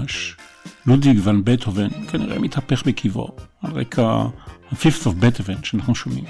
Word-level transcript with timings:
ממש, 0.00 0.36
לודוויג 0.86 1.20
ון 1.22 1.44
בטהובן 1.44 1.88
כנראה 2.10 2.38
מתהפך 2.38 2.86
בקברו, 2.86 3.28
על 3.62 3.72
רקע 3.72 4.02
ה-Fifth 4.02 5.04
of 5.04 5.22
Beethoven 5.22 5.64
שאנחנו 5.64 5.94
שומעים. 5.94 6.24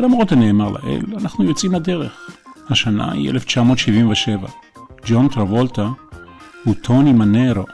ולמרות 0.00 0.32
הנאמר 0.32 0.70
לאל, 0.70 1.02
אנחנו 1.16 1.44
יוצאים 1.44 1.72
לדרך. 1.72 2.30
השנה 2.70 3.12
היא 3.12 3.30
1977. 3.30 4.48
ג'ון 5.06 5.28
טרבולטה 5.28 5.88
הוא 6.64 6.74
טוני 6.82 7.12
מנרו, 7.12 7.64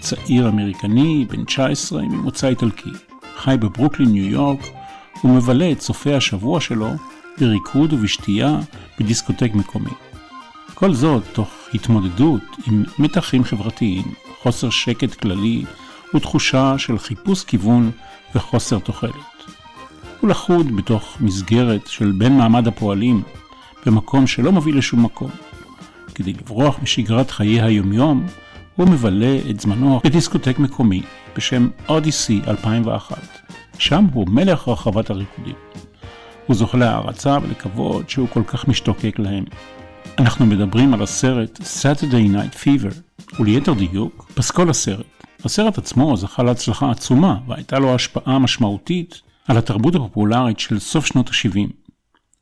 צעיר 0.00 0.48
אמריקני, 0.48 1.26
בן 1.30 1.44
19, 1.44 2.02
ממוצא 2.02 2.48
איטלקי. 2.48 2.90
חי 3.36 3.56
בברוקלין, 3.60 4.08
ניו 4.08 4.24
יורק, 4.24 4.60
ומבלה 5.24 5.72
את 5.72 5.80
סופי 5.80 6.14
השבוע 6.14 6.60
שלו 6.60 6.88
בריקוד 7.38 7.92
ובשתייה 7.92 8.58
בדיסקוטק 9.00 9.50
מקומי. 9.54 9.90
כל 10.74 10.94
זאת 10.94 11.22
תוך 11.32 11.48
התמודדות 11.74 12.42
עם 12.66 12.84
מתחים 12.98 13.44
חברתיים, 13.44 14.04
חוסר 14.46 14.70
שקט 14.70 15.14
כללי 15.14 15.64
ותחושה 16.14 16.78
של 16.78 16.98
חיפוש 16.98 17.44
כיוון 17.44 17.90
וחוסר 18.34 18.78
תוחלת. 18.78 19.12
הוא 20.20 20.30
לחוד 20.30 20.76
בתוך 20.76 21.16
מסגרת 21.20 21.86
של 21.86 22.12
בן 22.18 22.32
מעמד 22.32 22.68
הפועלים, 22.68 23.22
במקום 23.86 24.26
שלא 24.26 24.52
מוביל 24.52 24.78
לשום 24.78 25.04
מקום. 25.04 25.30
כדי 26.14 26.32
לברוח 26.32 26.78
משגרת 26.82 27.30
חיי 27.30 27.62
היומיום, 27.62 28.26
הוא 28.76 28.88
מבלה 28.88 29.38
את 29.50 29.60
זמנו 29.60 30.00
בדיסקוטק 30.04 30.58
מקומי 30.58 31.02
בשם 31.36 31.68
אודיסי 31.88 32.40
2001. 32.46 33.18
שם 33.78 34.04
הוא 34.12 34.26
מלך 34.28 34.68
רחבת 34.68 35.10
הריקודים. 35.10 35.54
הוא 36.46 36.56
זוכה 36.56 36.78
להערצה 36.78 37.38
ולכבוד 37.42 38.08
שהוא 38.08 38.28
כל 38.28 38.42
כך 38.46 38.68
משתוקק 38.68 39.18
להם. 39.18 39.44
אנחנו 40.18 40.46
מדברים 40.46 40.94
על 40.94 41.02
הסרט 41.02 41.60
Saturday 41.60 42.34
Night 42.34 42.64
Fever, 42.64 42.94
וליתר 43.40 43.72
דיוק, 43.72 44.30
פסקול 44.34 44.70
הסרט. 44.70 45.06
הסרט 45.44 45.78
עצמו 45.78 46.16
זכה 46.16 46.42
להצלחה 46.42 46.90
עצומה, 46.90 47.38
והייתה 47.48 47.78
לו 47.78 47.94
השפעה 47.94 48.38
משמעותית 48.38 49.20
על 49.48 49.58
התרבות 49.58 49.94
הפופולרית 49.94 50.60
של 50.60 50.78
סוף 50.78 51.06
שנות 51.06 51.28
ה-70. 51.28 51.70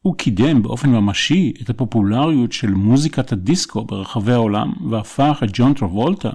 הוא 0.03 0.17
קידם 0.17 0.63
באופן 0.63 0.91
ממשי 0.91 1.53
את 1.63 1.71
הפופולריות 1.71 2.53
של 2.53 2.71
מוזיקת 2.71 3.33
הדיסקו 3.33 3.85
ברחבי 3.85 4.33
העולם, 4.33 4.73
והפך 4.91 5.41
את 5.45 5.49
ג'ון 5.53 5.75
טרבולטה, 5.75 6.31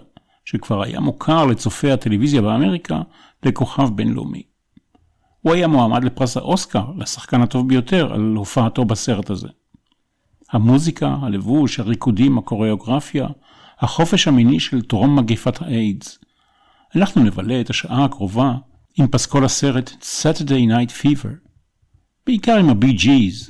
שכבר 0.45 0.83
היה 0.83 0.99
מוכר 0.99 1.45
לצופי 1.45 1.91
הטלוויזיה 1.91 2.41
באמריקה, 2.41 3.01
לכוכב 3.45 3.89
בינלאומי. 3.95 4.43
הוא 5.41 5.53
היה 5.53 5.67
מועמד 5.67 6.03
לפרס 6.03 6.37
האוסקר, 6.37 6.83
לשחקן 6.97 7.41
הטוב 7.41 7.67
ביותר, 7.67 8.13
על 8.13 8.33
הופעתו 8.37 8.85
בסרט 8.85 9.29
הזה. 9.29 9.47
המוזיקה, 10.51 11.15
הלבוש, 11.21 11.79
הריקודים, 11.79 12.37
הקוריאוגרפיה, 12.37 13.27
החופש 13.79 14.27
המיני 14.27 14.59
של 14.59 14.81
טרום 14.81 15.19
מגפת 15.19 15.61
האיידס. 15.61 16.19
אנחנו 16.95 17.23
נבלה 17.23 17.61
את 17.61 17.69
השעה 17.69 18.05
הקרובה 18.05 18.53
עם 18.97 19.07
פסקול 19.07 19.45
הסרט 19.45 19.89
Saturday 19.89 20.69
Night 20.69 21.03
Fever, 21.03 21.29
בעיקר 22.25 22.57
עם 22.57 22.79
ג'יז. 22.79 23.49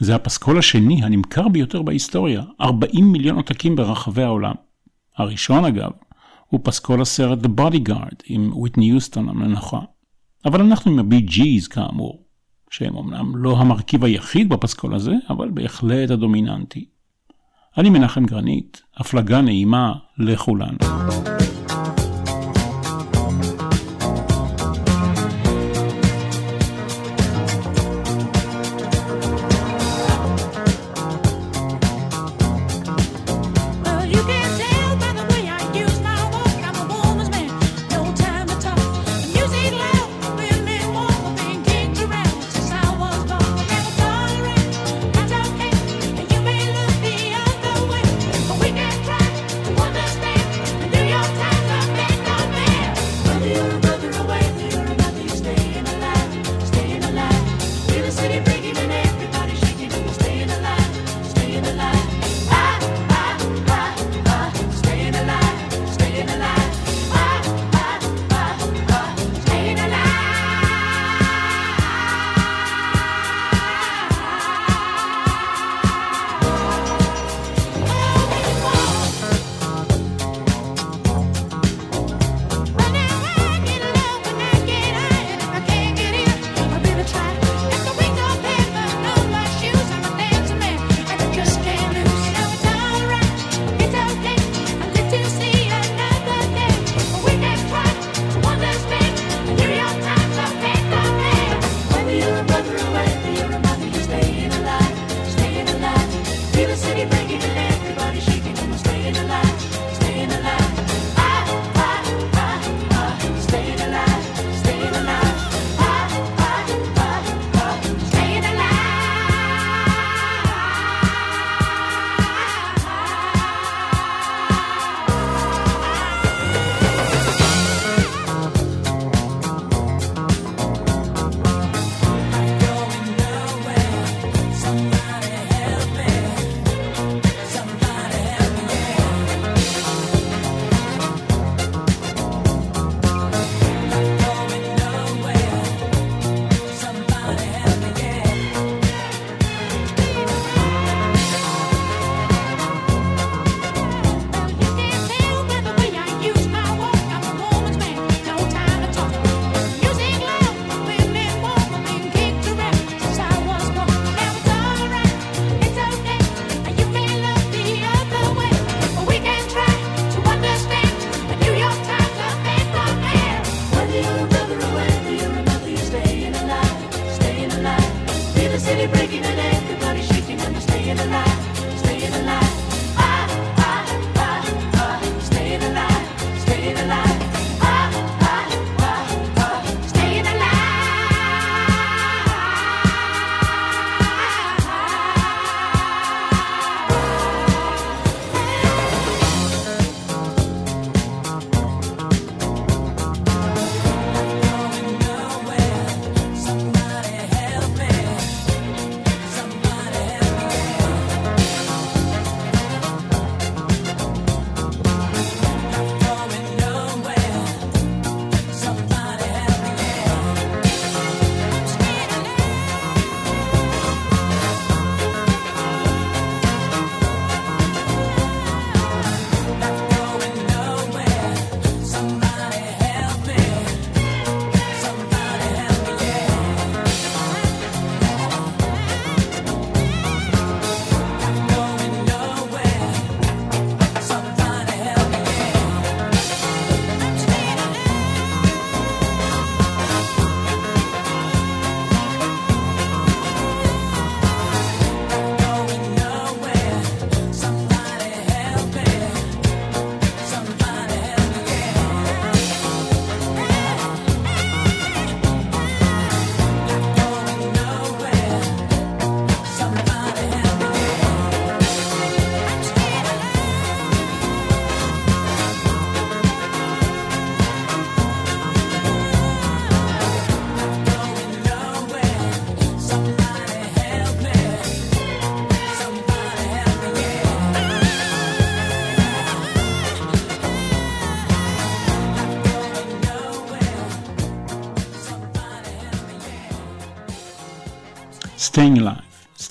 זה 0.00 0.14
הפסקול 0.14 0.58
השני 0.58 1.04
הנמכר 1.04 1.48
ביותר 1.48 1.82
בהיסטוריה, 1.82 2.42
40 2.60 3.12
מיליון 3.12 3.36
עותקים 3.36 3.76
ברחבי 3.76 4.22
העולם. 4.22 4.54
הראשון 5.16 5.64
אגב, 5.64 5.90
הוא 6.46 6.60
פסקול 6.64 7.02
הסרט 7.02 7.38
The 7.44 7.48
Bodyguard 7.60 8.22
עם 8.26 8.56
ויטני 8.56 8.90
יוסטון 8.90 9.28
המנוחה. 9.28 9.80
אבל 10.44 10.60
אנחנו 10.60 10.90
עם 10.90 11.10
ג'יז 11.10 11.68
כאמור. 11.68 12.27
שהם 12.70 12.96
אמנם 12.96 13.36
לא 13.36 13.56
המרכיב 13.58 14.04
היחיד 14.04 14.48
בפסקול 14.48 14.94
הזה, 14.94 15.14
אבל 15.30 15.50
בהחלט 15.50 16.10
הדומיננטי. 16.10 16.84
אני 17.78 17.90
מנחם 17.90 18.26
גרנית, 18.26 18.82
הפלגה 18.96 19.40
נעימה 19.40 19.92
לכולנו. 20.18 20.78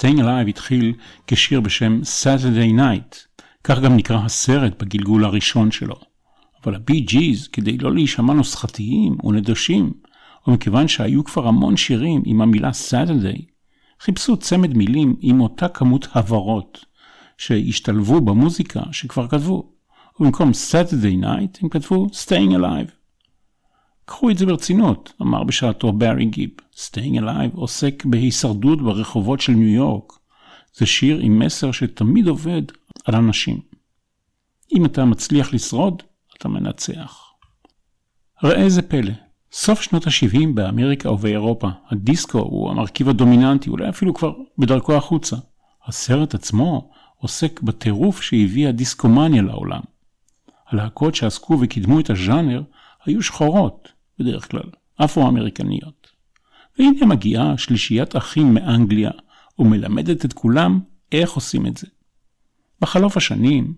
Staying 0.07 0.19
Alive 0.19 0.49
התחיל 0.49 0.93
כשיר 1.27 1.61
בשם 1.61 2.01
Saturday 2.03 2.79
Night, 2.79 3.41
כך 3.63 3.79
גם 3.79 3.95
נקרא 3.95 4.17
הסרט 4.17 4.83
בגלגול 4.83 5.25
הראשון 5.25 5.71
שלו. 5.71 5.95
אבל 6.63 6.75
הבי 6.75 6.99
ג'יז, 6.99 7.47
כדי 7.47 7.77
לא 7.77 7.93
להישמע 7.93 8.33
נוסחתיים 8.33 9.17
ונדושים, 9.23 9.93
ומכיוון 10.47 10.87
שהיו 10.87 11.23
כבר 11.23 11.47
המון 11.47 11.77
שירים 11.77 12.21
עם 12.25 12.41
המילה 12.41 12.69
Saturday, 12.69 13.41
חיפשו 13.99 14.37
צמד 14.37 14.77
מילים 14.77 15.15
עם 15.19 15.41
אותה 15.41 15.67
כמות 15.67 16.07
הברות, 16.13 16.85
שהשתלבו 17.37 18.21
במוזיקה 18.21 18.81
שכבר 18.91 19.27
כתבו, 19.27 19.71
ובמקום 20.19 20.51
Saturday 20.51 21.23
Night 21.23 21.59
הם 21.61 21.69
כתבו 21.69 22.07
Staying 22.25 22.51
Alive. 22.51 22.96
קחו 24.07 24.29
את 24.29 24.37
זה 24.37 24.45
ברצינות, 24.45 25.13
אמר 25.21 25.43
בשעתו 25.43 25.91
בארי 25.91 26.25
גיב. 26.25 26.49
Staying 26.73 27.19
Alive 27.19 27.55
עוסק 27.55 28.05
בהישרדות 28.05 28.81
ברחובות 28.81 29.41
של 29.41 29.51
ניו 29.51 29.69
יורק. 29.69 30.13
זה 30.75 30.85
שיר 30.85 31.19
עם 31.19 31.39
מסר 31.39 31.71
שתמיד 31.71 32.27
עובד 32.27 32.61
על 33.05 33.15
אנשים. 33.15 33.59
אם 34.75 34.85
אתה 34.85 35.05
מצליח 35.05 35.53
לשרוד, 35.53 36.03
אתה 36.37 36.49
מנצח. 36.49 37.21
ראה 38.43 38.69
זה 38.69 38.81
פלא, 38.81 39.11
סוף 39.51 39.81
שנות 39.81 40.07
ה-70 40.07 40.47
באמריקה 40.53 41.11
ובאירופה, 41.11 41.67
הדיסקו 41.89 42.39
הוא 42.39 42.69
המרכיב 42.71 43.09
הדומיננטי, 43.09 43.69
אולי 43.69 43.89
אפילו 43.89 44.13
כבר 44.13 44.33
בדרכו 44.57 44.93
החוצה. 44.93 45.35
הסרט 45.85 46.35
עצמו 46.35 46.91
עוסק 47.17 47.61
בטירוף 47.61 48.21
שהביא 48.21 48.67
הדיסקומניה 48.67 49.41
לעולם. 49.41 49.81
הלהקות 50.67 51.15
שעסקו 51.15 51.57
וקידמו 51.61 51.99
את 51.99 52.09
הז'אנר 52.09 52.63
היו 53.05 53.23
שחורות, 53.23 53.96
בדרך 54.19 54.51
כלל, 54.51 54.69
אפרו-אמריקניות. 54.97 56.07
והנה 56.79 57.05
מגיעה 57.05 57.57
שלישיית 57.57 58.15
אחים 58.15 58.53
מאנגליה, 58.53 59.11
ומלמדת 59.59 60.25
את 60.25 60.33
כולם 60.33 60.79
איך 61.11 61.31
עושים 61.31 61.67
את 61.67 61.77
זה. 61.77 61.87
בחלוף 62.81 63.17
השנים, 63.17 63.73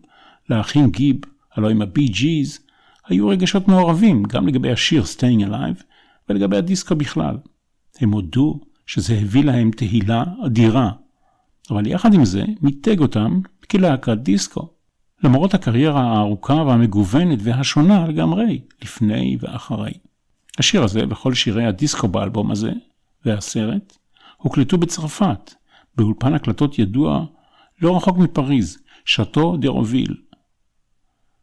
לאחים 0.49 0.89
גיב, 0.89 1.15
הלוא 1.53 1.69
עם 1.69 1.81
הבי 1.81 2.07
ג'יז, 2.07 2.59
היו 3.07 3.27
רגשות 3.27 3.67
מעורבים 3.67 4.23
גם 4.23 4.47
לגבי 4.47 4.71
השיר 4.71 5.03
Staying 5.03 5.47
Alive 5.47 5.83
ולגבי 6.29 6.57
הדיסקו 6.57 6.95
בכלל. 6.95 7.37
הם 7.99 8.11
הודו 8.11 8.59
שזה 8.85 9.13
הביא 9.13 9.43
להם 9.43 9.71
תהילה 9.71 10.23
אדירה, 10.45 10.91
אבל 11.71 11.87
יחד 11.87 12.13
עם 12.13 12.25
זה 12.25 12.45
מיתג 12.61 12.99
אותם 12.99 13.39
כלהקת 13.71 14.17
דיסקו. 14.17 14.69
למרות 15.23 15.53
הקריירה 15.53 16.01
הארוכה 16.01 16.53
והמגוונת 16.53 17.39
והשונה 17.41 18.07
לגמרי, 18.07 18.61
לפני 18.81 19.37
ואחרי. 19.39 19.91
השיר 20.57 20.83
הזה 20.83 21.01
וכל 21.09 21.33
שירי 21.33 21.65
הדיסקו 21.65 22.07
באלבום 22.07 22.51
הזה, 22.51 22.71
והסרט, 23.25 23.97
הוקלטו 24.37 24.77
בצרפת, 24.77 25.53
באולפן 25.95 26.33
הקלטות 26.33 26.79
ידוע 26.79 27.25
לא 27.81 27.97
רחוק 27.97 28.17
מפריז, 28.17 28.77
שאטו 29.05 29.57
ד'הרוביל. 29.57 30.15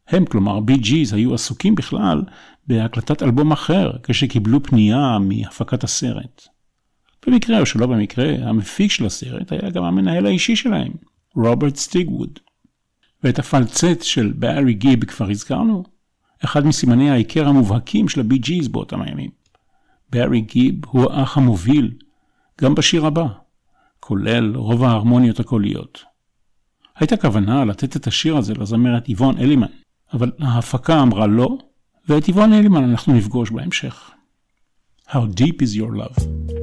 הם, 0.07 0.25
כלומר 0.25 0.59
בי 0.59 0.77
ג'יז, 0.77 1.13
היו 1.13 1.33
עסוקים 1.33 1.75
בכלל 1.75 2.23
בהקלטת 2.67 3.23
אלבום 3.23 3.51
אחר, 3.51 3.91
כשקיבלו 4.03 4.63
פנייה 4.63 5.17
מהפקת 5.19 5.83
הסרט. 5.83 6.47
במקרה 7.27 7.59
או 7.59 7.65
שלא 7.65 7.87
במקרה, 7.87 8.33
המפיק 8.41 8.91
של 8.91 9.05
הסרט 9.05 9.51
היה 9.51 9.69
גם 9.69 9.83
המנהל 9.83 10.25
האישי 10.25 10.55
שלהם, 10.55 10.91
רוברט 11.35 11.75
סטיגווד. 11.75 12.39
ואת 13.23 13.39
הפלצט 13.39 14.01
של 14.01 14.31
בארי 14.35 14.73
גיב 14.73 15.05
כבר 15.05 15.29
הזכרנו, 15.29 15.83
אחד 16.45 16.65
מסימני 16.65 17.09
ההיכר 17.09 17.47
המובהקים 17.47 18.09
של 18.09 18.19
הבי 18.19 18.37
ג'יז 18.37 18.67
באותם 18.67 19.01
הימים. 19.01 19.29
בארי 20.09 20.41
גיב 20.41 20.75
הוא 20.85 21.11
האח 21.11 21.37
המוביל, 21.37 21.91
גם 22.61 22.75
בשיר 22.75 23.05
הבא, 23.05 23.25
כולל 23.99 24.55
רוב 24.55 24.83
ההרמוניות 24.83 25.39
הקוליות. 25.39 26.03
הייתה 26.95 27.17
כוונה 27.17 27.65
לתת 27.65 27.95
את 27.95 28.07
השיר 28.07 28.37
הזה 28.37 28.53
לזמרת 28.53 29.09
איבון 29.09 29.37
אלימן, 29.37 29.67
אבל 30.13 30.31
ההפקה 30.39 31.01
אמרה 31.01 31.27
לא, 31.27 31.57
ואת 32.09 32.27
איבון 32.27 32.53
אלימן 32.53 32.83
אנחנו 32.83 33.13
נפגוש 33.13 33.51
בהמשך. 33.51 34.11
How 35.09 35.25
deep 35.39 35.61
is 35.61 35.75
your 35.75 35.91
love? 35.95 36.56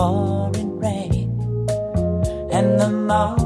Pouring 0.00 0.78
rain. 0.78 1.28
And 2.50 2.80
the 2.80 2.88
moment 2.88 3.39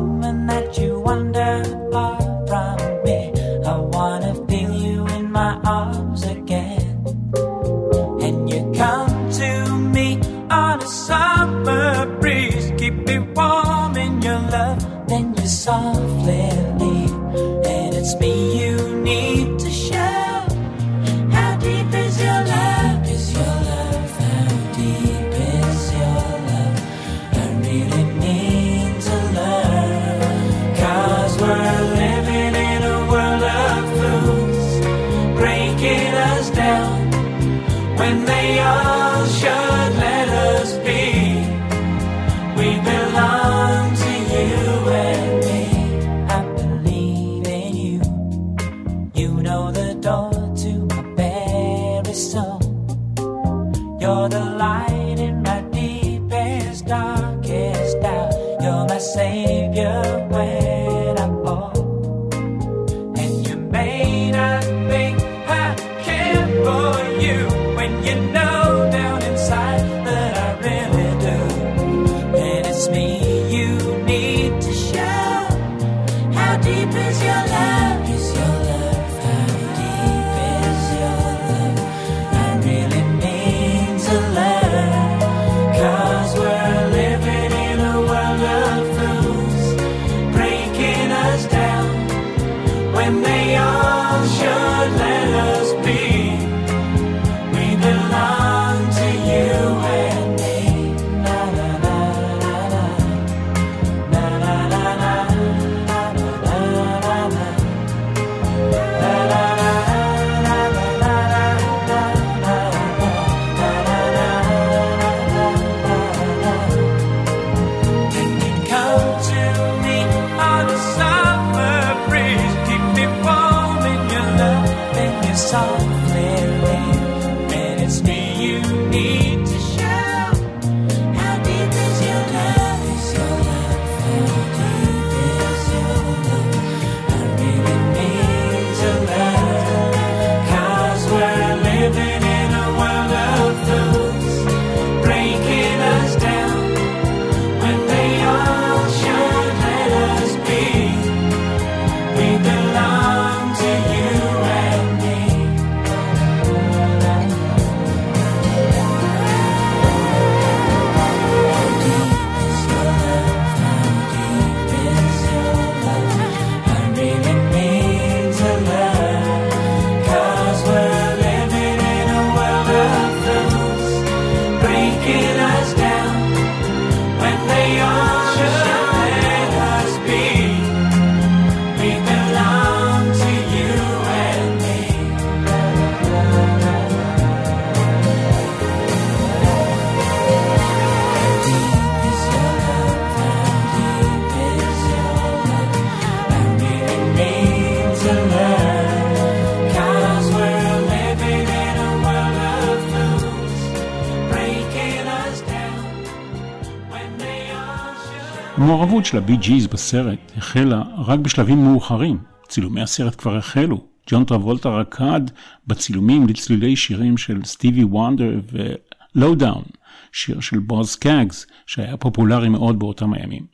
המעורבות 208.95 209.13
של 209.13 209.19
הבי 209.19 209.37
ג'יז 209.37 209.67
בסרט 209.67 210.33
החלה 210.37 210.83
רק 210.99 211.19
בשלבים 211.19 211.65
מאוחרים. 211.65 212.19
צילומי 212.49 212.83
הסרט 212.83 213.15
כבר 213.19 213.37
החלו. 213.37 213.87
ג'ון 214.11 214.25
טרבולטה 214.25 214.69
רקד 214.69 215.21
בצילומים 215.67 216.27
לצלילי 216.27 216.77
שירים 216.77 217.17
של 217.17 217.45
סטיבי 217.45 217.85
וונדר 217.85 218.41
ו 218.53 219.35
Lowdown, 219.35 219.65
שיר 220.13 220.41
של 220.41 220.59
בוז 220.59 220.89
סקאגס, 220.89 221.47
שהיה 221.67 221.97
פופולרי 221.97 222.49
מאוד 222.49 222.79
באותם 222.79 223.13
הימים. 223.13 223.47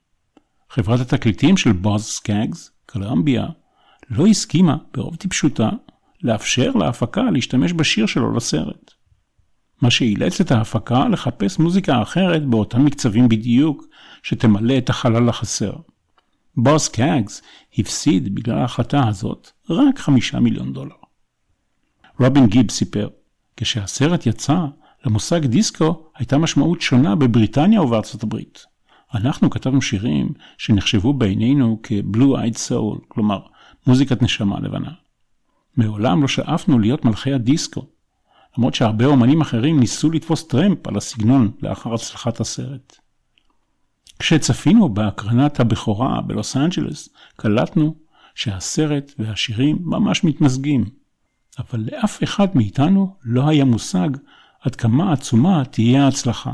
חברת 0.71 1.01
התקליטים 1.01 1.57
של 1.57 1.73
בוז 1.73 2.03
סקאגס, 2.03 2.71
קולומביה, 2.87 3.47
לא 4.11 4.27
הסכימה, 4.27 4.77
ברוב 4.95 5.17
טיפשותה, 5.17 5.69
לאפשר 6.23 6.71
להפקה 6.71 7.23
להשתמש 7.23 7.73
בשיר 7.73 8.07
שלו 8.07 8.37
לסרט. 8.37 8.91
מה 9.83 9.91
שאילץ 9.91 10.41
את 10.41 10.53
ההפקה 10.53 11.09
לחפש 11.09 11.59
מוזיקה 11.59 12.03
אחרת 12.03 12.47
באותם 12.47 12.85
מקצבים 12.85 13.29
בדיוק, 13.29 13.85
שתמלא 14.23 14.79
את 14.79 14.91
החלל 14.91 15.29
החסר. 15.29 15.73
בוס 16.57 16.89
קאגס 16.89 17.43
הפסיד 17.79 18.35
בגלל 18.35 18.59
ההחלטה 18.59 19.09
הזאת 19.09 19.50
רק 19.71 19.99
חמישה 19.99 20.41
מיליון 20.41 20.73
דולר. 20.73 20.95
רובין 22.21 22.47
גיב 22.47 22.71
סיפר, 22.71 23.09
כשהסרט 23.57 24.27
יצא, 24.27 24.59
למושג 25.05 25.47
דיסקו 25.47 26.11
הייתה 26.17 26.39
משמעות 26.39 26.81
שונה 26.81 27.15
בבריטניה 27.15 27.83
ובארצות 27.83 28.23
הברית. 28.23 28.67
אנחנו 29.15 29.50
כתבנו 29.50 29.83
שירים 29.83 30.29
שנחשבו 30.59 31.12
בעינינו 31.12 31.81
כ-blue 31.83 32.37
eyed 32.37 32.57
soul, 32.69 33.05
כלומר 33.09 33.41
מוזיקת 33.87 34.23
נשמה 34.23 34.61
לבנה. 34.61 34.91
מעולם 35.77 36.23
לא 36.23 36.29
שאפנו 36.29 36.79
להיות 36.79 37.05
מלכי 37.05 37.33
הדיסקו, 37.33 37.87
למרות 38.59 38.75
שהרבה 38.75 39.07
אומנים 39.07 39.41
אחרים 39.41 39.81
ניסו 39.81 40.11
לתפוס 40.11 40.47
טרמפ 40.47 40.87
על 40.87 40.97
הסגנון 40.97 41.50
לאחר 41.62 41.95
הצלחת 41.95 42.41
הסרט. 42.41 42.97
כשצפינו 44.21 44.89
בהקרנת 44.89 45.61
הבכורה 45.61 46.21
בלוס 46.21 46.57
אנג'לס, 46.57 47.09
קלטנו 47.37 47.95
שהסרט 48.35 49.12
והשירים 49.19 49.79
ממש 49.81 50.25
מתמזגים, 50.25 50.85
אבל 51.59 51.85
לאף 51.93 52.23
אחד 52.23 52.47
מאיתנו 52.55 53.15
לא 53.25 53.49
היה 53.49 53.65
מושג 53.65 54.09
עד 54.61 54.77
כמה 54.77 55.12
עצומה 55.12 55.65
תהיה 55.65 56.05
ההצלחה. 56.05 56.53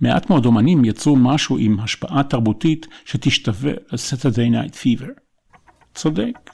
מעט 0.00 0.30
מאוד 0.30 0.46
אומנים 0.46 0.84
יצרו 0.84 1.16
משהו 1.16 1.58
עם 1.58 1.80
השפעה 1.80 2.22
תרבותית 2.22 2.86
שתשתווה 3.04 3.72
ל-Saturday 3.72 4.52
Night 4.52 4.74
Fever. 4.74 5.08
צודק. 5.94 6.50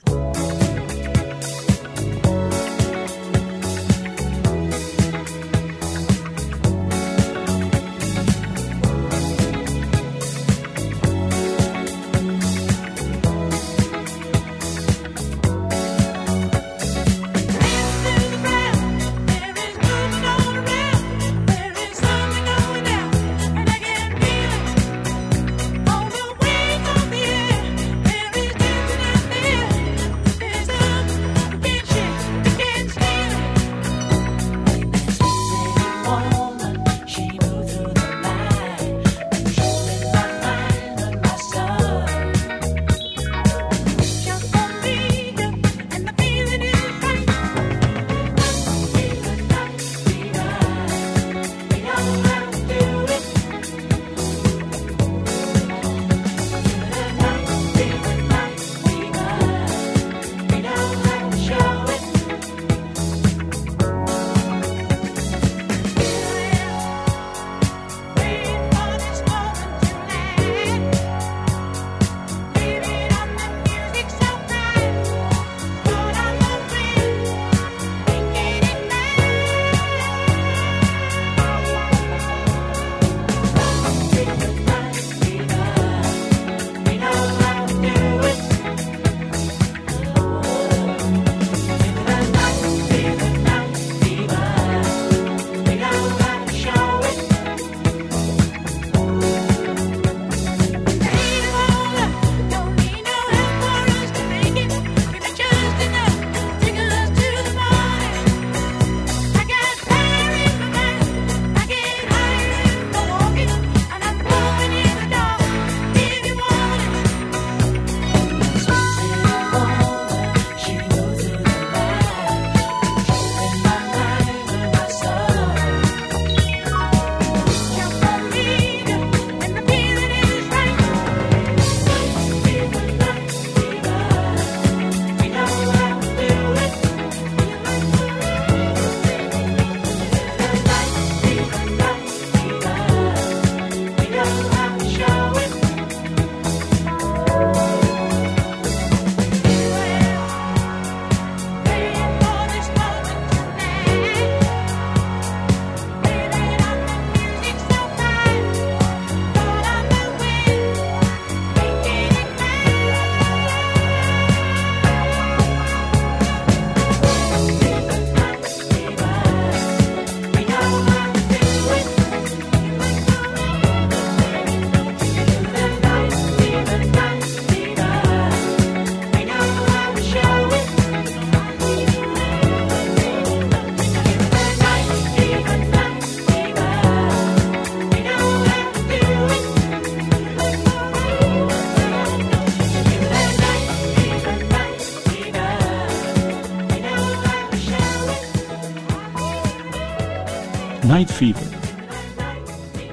Fever. 201.25 201.57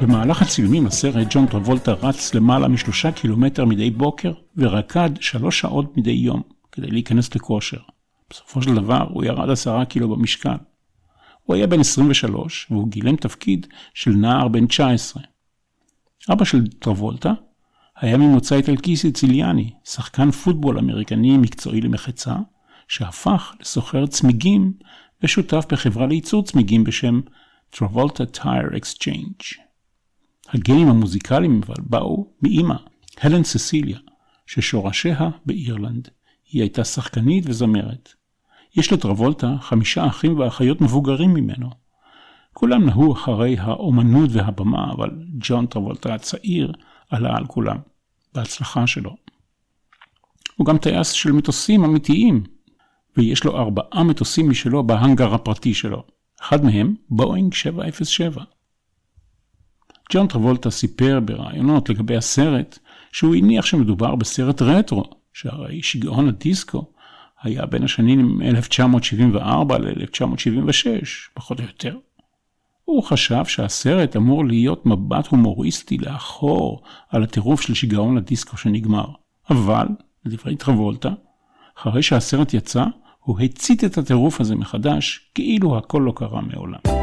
במהלך 0.01 0.41
הצילומים 0.41 0.85
לסרט 0.85 1.27
ג'ון 1.29 1.45
טרבולטה 1.47 1.91
רץ 1.91 2.33
למעלה 2.33 2.67
משלושה 2.67 3.11
קילומטר 3.11 3.65
מדי 3.65 3.91
בוקר 3.91 4.33
ורקד 4.57 5.09
שלוש 5.19 5.59
שעות 5.59 5.97
מדי 5.97 6.11
יום 6.11 6.41
כדי 6.71 6.91
להיכנס 6.91 7.35
לכושר. 7.35 7.77
בסופו 8.29 8.61
של 8.61 8.75
דבר 8.75 9.07
הוא 9.09 9.23
ירד 9.23 9.49
עשרה 9.49 9.85
קילו 9.85 10.09
במשקל. 10.09 10.55
הוא 11.43 11.55
היה 11.55 11.67
בן 11.67 11.79
23 11.79 12.67
והוא 12.69 12.87
גילם 12.87 13.15
תפקיד 13.15 13.67
של 13.93 14.11
נער 14.11 14.47
בן 14.47 14.67
19. 14.67 15.23
אבא 16.29 16.45
של 16.45 16.67
טרבולטה 16.67 17.33
היה 17.95 18.17
ממוצא 18.17 18.55
איטלקי 18.55 18.95
סיציליאני, 18.95 19.69
שחקן 19.83 20.31
פוטבול 20.31 20.77
אמריקני 20.77 21.37
מקצועי 21.37 21.81
למחצה, 21.81 22.35
שהפך 22.87 23.53
לסוחר 23.61 24.05
צמיגים 24.05 24.73
ושותף 25.23 25.65
בחברה 25.71 26.07
לייצור 26.07 26.43
צמיגים 26.43 26.83
בשם 26.83 27.21
Travolta 27.75 28.37
Tire 28.37 28.75
Exchange. 28.75 29.59
הגנים 30.49 30.87
המוזיקליים 30.87 31.61
אבל 31.65 31.75
באו 31.79 32.33
מאימא, 32.41 32.75
הלן 33.21 33.43
ססיליה, 33.43 33.99
ששורשיה 34.47 35.29
באירלנד. 35.45 36.09
היא 36.51 36.61
הייתה 36.61 36.83
שחקנית 36.83 37.43
וזמרת. 37.47 38.13
יש 38.75 38.93
לטרבולטה 38.93 39.55
חמישה 39.61 40.07
אחים 40.07 40.39
ואחיות 40.39 40.81
מבוגרים 40.81 41.33
ממנו. 41.33 41.69
כולם 42.53 42.85
נהו 42.85 43.13
אחרי 43.13 43.57
האומנות 43.59 44.29
והבמה, 44.33 44.91
אבל 44.91 45.09
ג'ון 45.37 45.65
טרבולטה 45.65 46.13
הצעיר 46.13 46.73
עלה 47.09 47.37
על 47.37 47.45
כולם. 47.45 47.77
בהצלחה 48.33 48.87
שלו. 48.87 49.15
הוא 50.55 50.65
גם 50.65 50.77
טייס 50.77 51.11
של 51.11 51.31
מטוסים 51.31 51.83
אמיתיים, 51.83 52.43
ויש 53.17 53.43
לו 53.43 53.57
ארבעה 53.57 54.03
מטוסים 54.03 54.49
משלו 54.49 54.83
בהאנגר 54.83 55.33
הפרטי 55.33 55.73
שלו. 55.73 56.03
אחד 56.41 56.65
מהם, 56.65 56.95
בואינג 57.09 57.53
707. 57.53 58.43
ג'ון 60.11 60.27
טרבולטה 60.27 60.69
סיפר 60.69 61.19
בראיונות 61.25 61.89
לגבי 61.89 62.17
הסרט, 62.17 62.79
שהוא 63.11 63.35
הניח 63.35 63.65
שמדובר 63.65 64.15
בסרט 64.15 64.61
רטרו, 64.61 65.03
שהרי 65.33 65.81
שיגעון 65.81 66.27
הדיסקו 66.27 66.91
היה 67.41 67.65
בין 67.65 67.83
השנים 67.83 68.41
1974 68.41 69.77
ל-1976, 69.77 70.87
פחות 71.33 71.59
או 71.59 71.63
יותר. 71.63 71.97
הוא 72.85 73.03
חשב 73.03 73.45
שהסרט 73.45 74.15
אמור 74.15 74.45
להיות 74.45 74.85
מבט 74.85 75.27
הומוריסטי 75.27 75.97
לאחור 75.97 76.83
על 77.09 77.23
הטירוף 77.23 77.61
של 77.61 77.73
שיגעון 77.73 78.17
הדיסקו 78.17 78.57
שנגמר. 78.57 79.05
אבל, 79.49 79.87
לדברי 80.25 80.55
טרבולטה, 80.55 81.09
אחרי 81.77 82.03
שהסרט 82.03 82.53
יצא, 82.53 82.85
הוא 83.21 83.39
הצית 83.41 83.83
את 83.83 83.97
הטירוף 83.97 84.41
הזה 84.41 84.55
מחדש, 84.55 85.29
כאילו 85.35 85.77
הכל 85.77 86.01
לא 86.05 86.13
קרה 86.15 86.41
מעולם. 86.41 87.00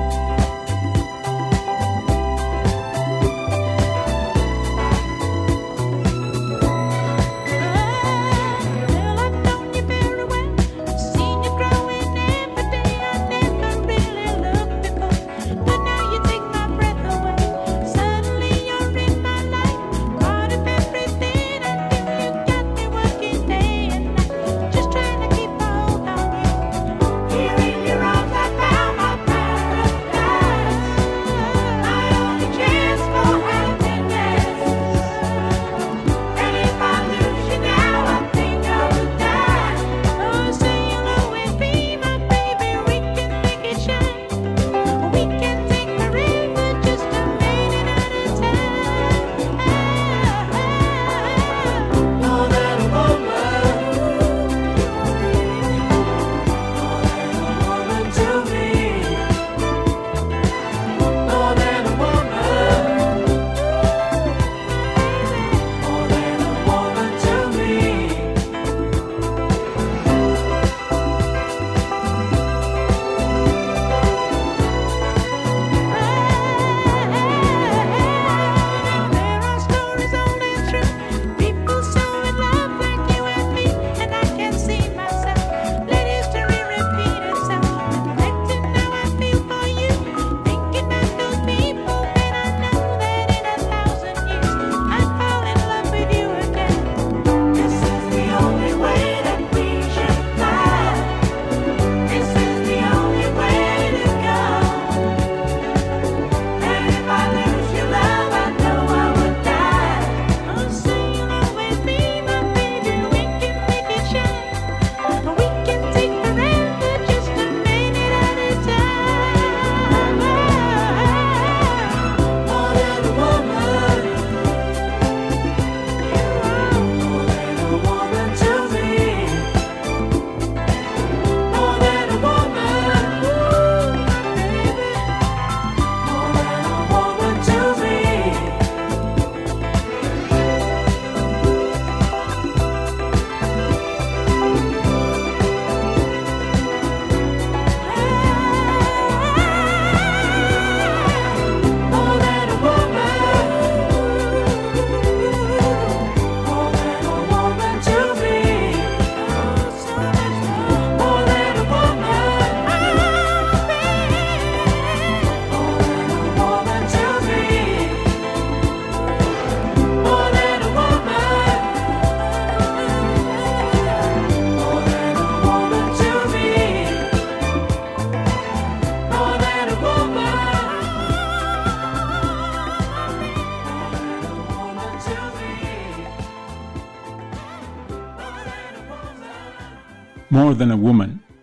Than 190.59 190.71
a 190.71 190.87
Woman. 190.87 191.35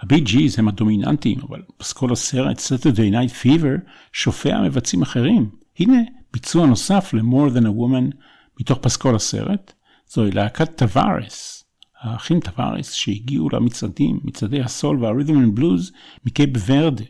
הבי 0.00 0.20
ג'יז 0.20 0.58
הם 0.58 0.68
הדומיננטיים, 0.68 1.38
אבל 1.48 1.62
פסקול 1.76 2.12
הסרט 2.12 2.58
Saturday 2.58 3.12
Night 3.12 3.44
Fever 3.44 3.90
שופע 4.12 4.62
מבצעים 4.62 5.02
אחרים. 5.02 5.50
הנה 5.78 5.98
ביצוע 6.32 6.66
נוסף 6.66 7.14
ל-More 7.14 7.56
Than 7.56 7.62
a 7.62 7.68
Woman 7.68 8.16
מתוך 8.60 8.78
פסקול 8.78 9.14
הסרט. 9.14 9.72
זוהי 10.08 10.30
להקת 10.30 10.78
טווארס, 10.78 11.64
האחים 12.00 12.40
טווארס 12.40 12.92
שהגיעו 12.92 13.48
למצעדים, 13.52 14.20
מצעדי 14.24 14.60
הסול 14.60 15.04
וה 15.04 15.12
Rhythm 15.12 15.38
and 15.38 15.54
Blues 15.54 15.92
מקייפ 16.26 16.50
ורדה, 16.66 17.04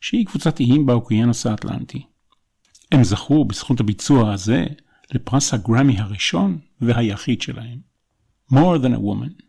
שהיא 0.00 0.26
קבוצת 0.26 0.60
איים 0.60 0.86
באוקיינוס 0.86 1.46
האטלנטי. 1.46 2.02
הם 2.92 3.04
זכו 3.04 3.44
בזכות 3.44 3.80
הביצוע 3.80 4.32
הזה 4.32 4.66
לפרס 5.14 5.54
הגרמי 5.54 5.98
הראשון 5.98 6.58
והיחיד 6.80 7.42
שלהם. 7.42 7.78
More 8.52 8.78
Than 8.82 8.94
a 8.94 9.00
Woman. 9.00 9.47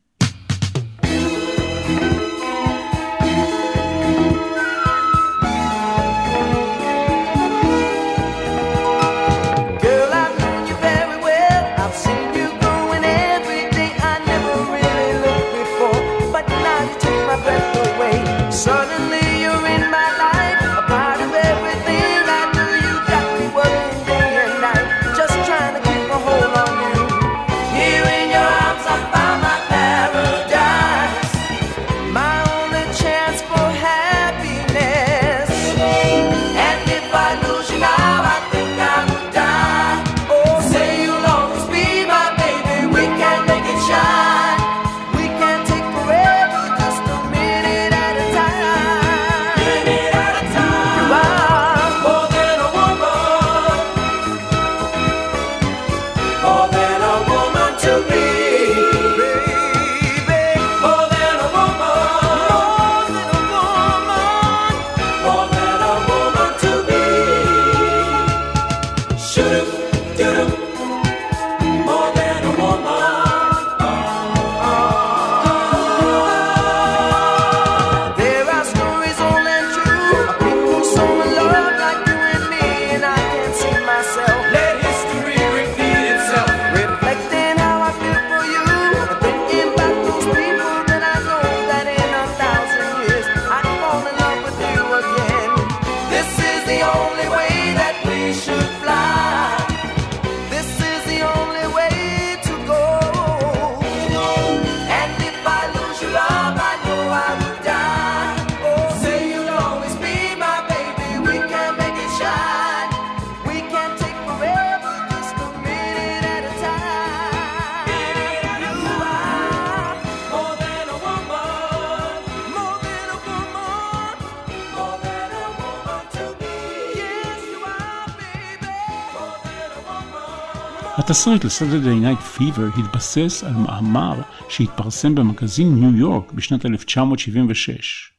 התסריט 131.20 131.46
ל-Saturday 131.46 132.04
Night 132.06 132.38
Fever 132.38 132.80
התבסס 132.80 133.44
על 133.44 133.54
מאמר 133.54 134.22
שהתפרסם 134.50 135.16
במגזין 135.16 135.76
ניו 135.76 135.98
יורק 135.98 136.32
בשנת 136.32 136.66
1976, 136.66 138.12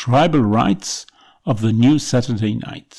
Tribal 0.00 0.54
Rights 0.54 1.06
of 1.48 1.52
the 1.52 1.82
New 1.82 1.96
Saturday 2.10 2.66
Night. 2.66 2.94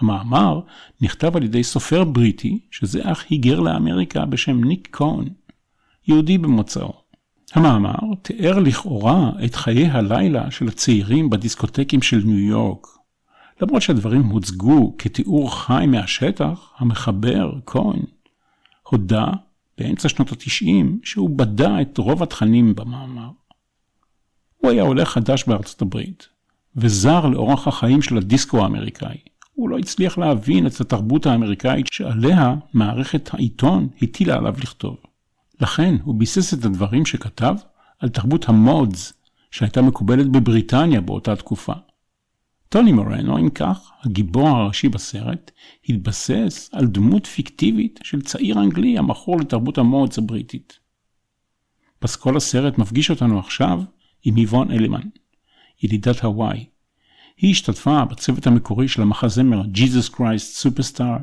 המאמר 0.00 0.60
נכתב 1.00 1.36
על 1.36 1.42
ידי 1.42 1.64
סופר 1.64 2.04
בריטי, 2.04 2.58
שזה 2.70 3.00
אך 3.04 3.24
היגר 3.30 3.60
לאמריקה 3.60 4.24
בשם 4.24 4.64
ניק 4.64 4.88
קון, 4.90 5.28
יהודי 6.08 6.38
במוצאו. 6.38 6.92
המאמר 7.54 8.14
תיאר 8.22 8.58
לכאורה 8.58 9.30
את 9.44 9.54
חיי 9.54 9.86
הלילה 9.86 10.50
של 10.50 10.68
הצעירים 10.68 11.30
בדיסקוטקים 11.30 12.02
של 12.02 12.22
ניו 12.24 12.38
יורק. 12.38 12.86
למרות 13.62 13.82
שהדברים 13.82 14.22
הוצגו 14.22 14.94
כתיאור 14.98 15.56
חי 15.56 15.84
מהשטח, 15.88 16.72
המחבר, 16.78 17.52
כהן, 17.66 18.02
הודה 18.88 19.26
באמצע 19.78 20.08
שנות 20.08 20.32
התשעים 20.32 21.00
שהוא 21.04 21.30
בדה 21.30 21.80
את 21.80 21.98
רוב 21.98 22.22
התכנים 22.22 22.74
במאמר. 22.74 23.30
הוא 24.56 24.70
היה 24.70 24.82
עולה 24.82 25.04
חדש 25.04 25.44
בארצות 25.44 25.82
הברית, 25.82 26.28
וזר 26.76 27.26
לאורח 27.26 27.68
החיים 27.68 28.02
של 28.02 28.16
הדיסקו 28.16 28.62
האמריקאי. 28.62 29.16
הוא 29.52 29.68
לא 29.68 29.78
הצליח 29.78 30.18
להבין 30.18 30.66
את 30.66 30.80
התרבות 30.80 31.26
האמריקאית 31.26 31.86
שעליה 31.92 32.54
מערכת 32.74 33.34
העיתון 33.34 33.88
הטילה 34.02 34.34
עליו 34.34 34.54
לכתוב. 34.62 34.96
לכן 35.60 35.96
הוא 36.04 36.14
ביסס 36.14 36.54
את 36.54 36.64
הדברים 36.64 37.06
שכתב 37.06 37.54
על 37.98 38.08
תרבות 38.08 38.48
המודס 38.48 39.12
שהייתה 39.50 39.82
מקובלת 39.82 40.28
בבריטניה 40.28 41.00
באותה 41.00 41.36
תקופה. 41.36 41.72
טוני 42.68 42.92
מורנו, 42.92 43.38
אם 43.38 43.50
כך, 43.50 43.90
הגיבור 44.04 44.48
הראשי 44.48 44.88
בסרט, 44.88 45.50
התבסס 45.88 46.70
על 46.72 46.86
דמות 46.86 47.26
פיקטיבית 47.26 48.00
של 48.02 48.22
צעיר 48.22 48.58
אנגלי 48.60 48.98
המכור 48.98 49.40
לתרבות 49.40 49.78
המודס 49.78 50.18
הבריטית. 50.18 50.78
פסקול 51.98 52.36
הסרט 52.36 52.78
מפגיש 52.78 53.10
אותנו 53.10 53.38
עכשיו 53.38 53.82
עם 54.24 54.36
היוון 54.36 54.70
אלימן, 54.70 55.00
ילידת 55.82 56.24
הוואי. 56.24 56.64
היא 57.36 57.50
השתתפה 57.50 58.04
בצוות 58.04 58.46
המקורי 58.46 58.88
של 58.88 59.02
המחזמר 59.02 59.62
Jesus 59.62 60.14
Christ 60.14 60.66
Superstar, 60.66 61.20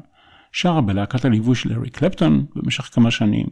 שרה 0.52 0.82
בלהקת 0.82 1.26
הליווי 1.26 1.56
של 1.56 1.74
אריק 1.74 1.98
קלפטון 1.98 2.46
במשך 2.56 2.84
כמה 2.84 3.12
שנים, 3.12 3.48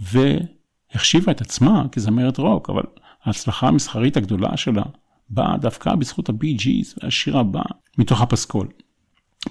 והחשיבה 0.00 1.32
את 1.32 1.40
עצמה 1.40 1.84
כזמרת 1.92 2.38
רוק, 2.38 2.70
אבל 2.70 2.82
ההצלחה 3.24 3.68
המסחרית 3.68 4.16
הגדולה 4.16 4.56
שלה 4.56 4.82
באה 5.30 5.56
דווקא 5.56 5.94
בזכות 5.94 6.28
הבי 6.28 6.52
ג'יז 6.52 6.94
והשיר 7.02 7.38
הבא 7.38 7.62
מתוך 7.98 8.20
הפסקול. 8.20 8.68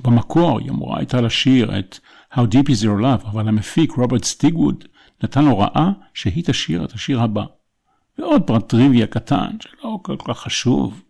במקור 0.01 0.59
היא 0.59 0.69
אמורה 0.69 0.97
הייתה 0.97 1.21
לשיר 1.21 1.79
את 1.79 1.99
How 2.33 2.37
Deep 2.37 2.69
is 2.69 2.83
Your 2.83 3.01
Love, 3.01 3.27
אבל 3.27 3.47
המפיק 3.47 3.91
רוברט 3.91 4.23
סטיגווד 4.23 4.83
נתן 5.23 5.45
הוראה 5.45 5.89
שהיא 6.13 6.43
תשיר 6.47 6.85
את 6.85 6.91
השיר 6.91 7.21
הבא. 7.21 7.43
ועוד 8.17 8.43
פרט 8.43 8.69
טריוויה 8.69 9.07
קטן 9.07 9.57
שלא 9.59 9.99
כל 10.01 10.15
כך 10.27 10.39
חשוב. 10.39 11.01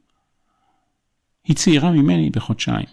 היא 1.44 1.56
צעירה 1.56 1.92
ממני 1.92 2.30
בחודשיים. 2.30 2.86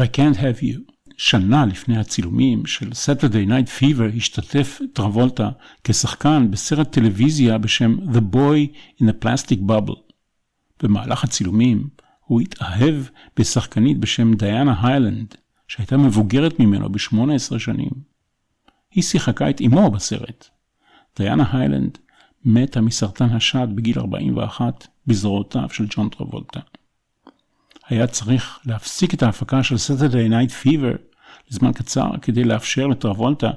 I 0.00 0.16
can't 0.16 0.36
have 0.36 0.62
you. 0.62 0.92
שנה 1.16 1.66
לפני 1.66 1.98
הצילומים 1.98 2.66
של 2.66 2.90
Saturday 2.90 3.48
Night 3.48 3.80
Fever 3.80 4.16
השתתף 4.16 4.80
טרבולטה 4.92 5.50
כשחקן 5.84 6.50
בסרט 6.50 6.92
טלוויזיה 6.92 7.58
בשם 7.58 7.96
The 8.12 8.34
Boy 8.34 8.76
in 9.02 9.04
a 9.04 9.24
Plastic 9.24 9.70
Bubble. 9.70 10.12
במהלך 10.82 11.24
הצילומים 11.24 11.88
הוא 12.20 12.40
התאהב 12.40 12.94
בשחקנית 13.36 13.98
בשם 13.98 14.34
דיאנה 14.34 14.86
היילנד, 14.86 15.34
שהייתה 15.68 15.96
מבוגרת 15.96 16.60
ממנו 16.60 16.88
ב-18 16.92 17.58
שנים. 17.58 17.90
היא 18.90 19.02
שיחקה 19.02 19.50
את 19.50 19.60
אמו 19.60 19.90
בסרט. 19.90 20.48
דיאנה 21.18 21.44
היילנד 21.52 21.98
מתה 22.44 22.80
מסרטן 22.80 23.28
השד 23.28 23.68
בגיל 23.74 23.98
41 23.98 24.86
בזרועותיו 25.06 25.68
של 25.72 25.86
ג'ון 25.90 26.08
טרבולטה. 26.08 26.60
היה 27.90 28.06
צריך 28.06 28.58
להפסיק 28.66 29.14
את 29.14 29.22
ההפקה 29.22 29.62
של 29.62 29.74
Saturday 29.74 30.30
Night 30.30 30.66
Fever 30.66 30.98
לזמן 31.50 31.72
קצר 31.72 32.10
כדי 32.22 32.44
לאפשר 32.44 32.86
לטרבולטה 32.86 33.50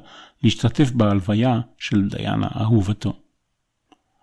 להשתתף 0.44 0.92
בהלוויה 0.92 1.62
של 1.78 2.10
דיאנה 2.10 2.48
אהובתו. 2.60 3.14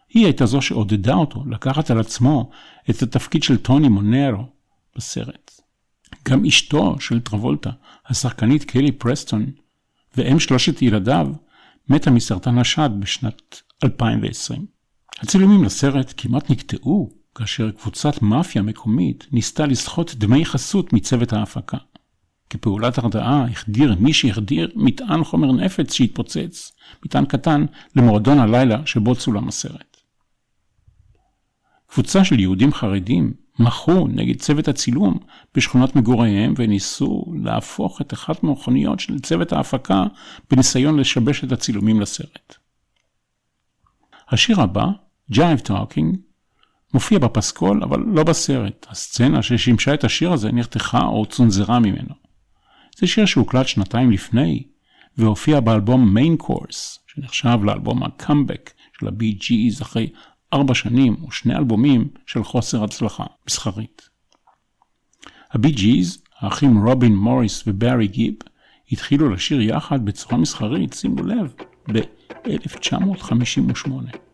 היא 0.09 0.25
הייתה 0.25 0.47
זו 0.47 0.63
שעודדה 0.63 1.15
אותו 1.15 1.45
לקחת 1.47 1.91
על 1.91 2.01
עצמו 2.01 2.51
את 2.91 3.03
התפקיד 3.03 3.43
של 3.43 3.57
טוני 3.57 3.89
מונרו 3.89 4.45
בסרט. 4.97 5.51
גם 6.29 6.45
אשתו 6.45 7.01
של 7.01 7.21
טרבולטה, 7.21 7.71
השחקנית 8.07 8.65
קלי 8.65 8.93
פרסטון, 8.93 9.47
ואם 10.17 10.41
שלושת 10.41 10.83
ילדיו, 10.83 11.27
מתה 11.89 12.11
מסרטן 12.11 12.59
השד 12.59 12.91
בשנת 12.99 13.61
2020. 13.85 14.67
הצילומים 15.23 15.65
לסרט 15.65 16.15
כמעט 16.17 16.51
נקטעו 16.51 17.20
כאשר 17.41 17.71
קבוצת 17.71 18.23
מאפיה 18.23 18.63
מקומית 18.63 19.27
ניסתה 19.33 19.67
לסחוט 19.67 20.15
דמי 20.15 20.45
חסות 20.45 20.93
מצוות 20.93 21.33
ההפקה. 21.33 21.77
כפעולת 22.51 22.99
הרדעה 22.99 23.45
החדיר 23.45 23.97
מי 24.01 24.13
שהחדיר 24.13 24.71
מטען 24.75 25.25
חומר 25.25 25.53
נפץ 25.53 25.93
שהתפוצץ, 25.93 26.73
מטען 27.05 27.25
קטן, 27.25 27.67
למועדון 27.97 28.39
הלילה 28.39 28.87
שבו 28.87 29.17
צולם 29.17 29.49
הסרט. 29.49 29.97
קבוצה 31.87 32.25
של 32.25 32.41
יהודים 32.41 32.73
חרדים 32.73 33.33
מחו 33.59 34.09
נגד 34.09 34.41
צוות 34.41 34.69
הצילום 34.69 35.19
בשכונת 35.55 35.97
מגוריהם 35.97 36.55
וניסו 36.57 37.25
להפוך 37.43 38.01
את 38.01 38.13
אחת 38.13 38.43
מהמכוניות 38.43 39.01
של 39.01 39.19
צוות 39.19 39.53
ההפקה 39.53 40.05
בניסיון 40.51 40.99
לשבש 40.99 41.45
את 41.45 41.53
הצילומים 41.53 42.01
לסרט. 42.01 42.55
השיר 44.29 44.61
הבא, 44.61 44.87
Jive 45.33 45.69
Talking, 45.69 46.30
מופיע 46.95 47.19
בפסקול 47.19 47.83
אבל 47.83 48.01
לא 48.07 48.25
בסרט. 48.25 48.87
הסצנה 48.91 49.43
ששימשה 49.43 49.95
את 49.95 50.05
השיר 50.05 50.33
הזה 50.33 50.53
נחתכה 50.53 51.05
או 51.05 51.27
צונזרה 51.27 51.79
ממנו. 51.79 52.15
זה 52.99 53.07
שיר 53.07 53.27
שהוקלט 53.27 53.67
שנתיים 53.67 54.11
לפני 54.11 54.63
והופיע 55.19 55.61
באלבום 55.61 56.17
Main 56.17 56.43
Course, 56.43 56.99
שנחשב 57.07 57.59
לאלבום 57.65 58.03
הקאמבק 58.03 58.71
של 58.99 59.09
הבי 59.09 59.33
ג'יז 59.33 59.83
אחרי 59.83 60.09
ארבע 60.53 60.75
שנים 60.75 61.17
ושני 61.29 61.57
אלבומים 61.57 62.09
של 62.27 62.45
חוסר 62.45 62.85
הצלחה 62.85 63.25
מסחרית. 63.47 64.09
הבי 65.53 65.71
ג'יז, 65.71 66.23
האחים 66.41 66.87
רובין 66.87 67.17
מוריס 67.17 67.65
ובארי 67.67 68.07
גיב, 68.07 68.35
התחילו 68.93 69.31
לשיר 69.31 69.61
יחד 69.61 70.05
בצורה 70.05 70.37
מסחרית, 70.37 70.93
שימו 70.93 71.23
לב, 71.23 71.55
ב-1958. 71.93 74.30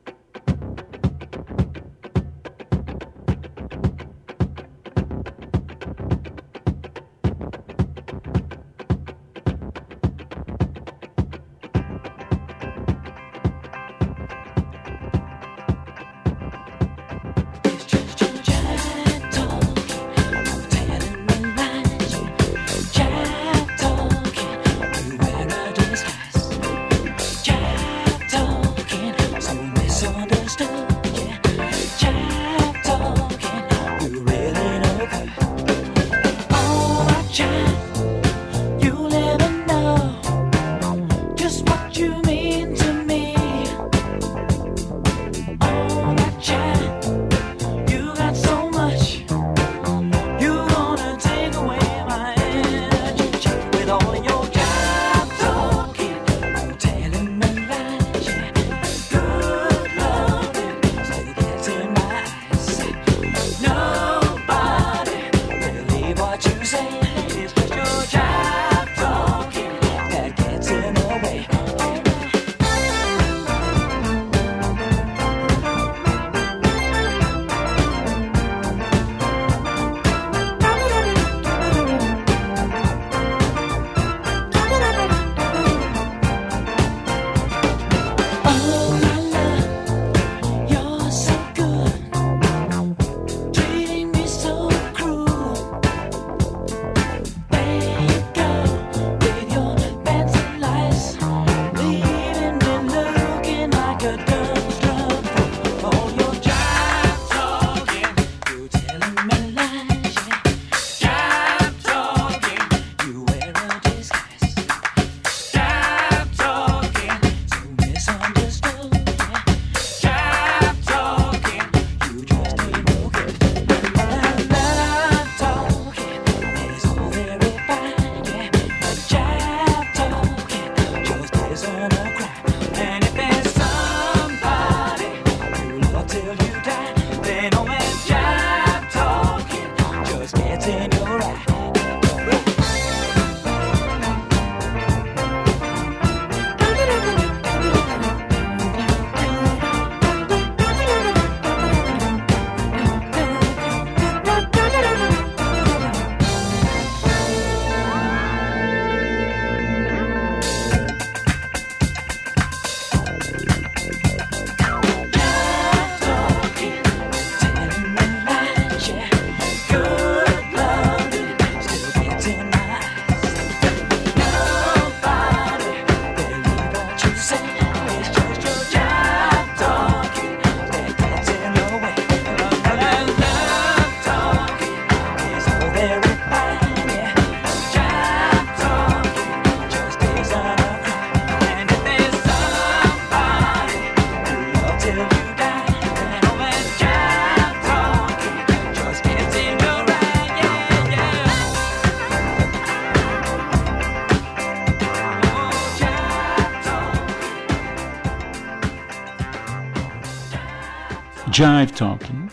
Jive 211.37 211.79
Talking. 211.79 212.33